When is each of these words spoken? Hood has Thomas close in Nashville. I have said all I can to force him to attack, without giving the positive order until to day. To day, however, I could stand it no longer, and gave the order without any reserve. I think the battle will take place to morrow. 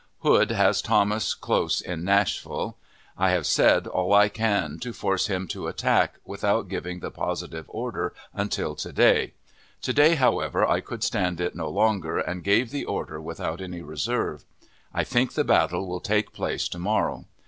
Hood 0.23 0.49
has 0.49 0.81
Thomas 0.81 1.35
close 1.35 1.79
in 1.79 2.03
Nashville. 2.03 2.75
I 3.19 3.29
have 3.29 3.45
said 3.45 3.85
all 3.85 4.15
I 4.15 4.29
can 4.29 4.79
to 4.79 4.93
force 4.93 5.27
him 5.27 5.47
to 5.49 5.67
attack, 5.67 6.15
without 6.25 6.69
giving 6.69 7.01
the 7.01 7.11
positive 7.11 7.65
order 7.67 8.11
until 8.33 8.73
to 8.77 8.91
day. 8.91 9.33
To 9.83 9.93
day, 9.93 10.15
however, 10.15 10.67
I 10.67 10.81
could 10.81 11.03
stand 11.03 11.39
it 11.39 11.53
no 11.53 11.69
longer, 11.69 12.17
and 12.17 12.43
gave 12.43 12.71
the 12.71 12.85
order 12.85 13.21
without 13.21 13.61
any 13.61 13.83
reserve. 13.83 14.43
I 14.91 15.03
think 15.03 15.33
the 15.33 15.43
battle 15.43 15.85
will 15.85 15.99
take 15.99 16.33
place 16.33 16.67
to 16.69 16.79
morrow. 16.79 17.25